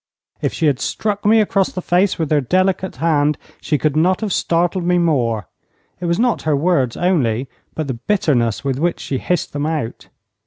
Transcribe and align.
If 0.41 0.51
she 0.51 0.65
had 0.65 0.79
struck 0.79 1.25
me 1.27 1.41
across 1.41 1.71
the 1.71 1.79
face 1.83 2.17
with 2.17 2.31
her 2.31 2.41
delicate 2.41 2.95
hand 2.95 3.37
she 3.61 3.77
could 3.77 3.95
not 3.95 4.21
have 4.21 4.33
startled 4.33 4.83
me 4.83 4.97
more. 4.97 5.47
It 5.99 6.05
was 6.07 6.17
not 6.17 6.41
her 6.41 6.55
words 6.55 6.97
only, 6.97 7.47
but 7.75 7.85
the 7.85 7.93
bitterness 7.93 8.63
with 8.65 8.79
which 8.79 8.99
she 8.99 9.19
hissed 9.19 9.53
them 9.53 9.67
out. 9.67 10.07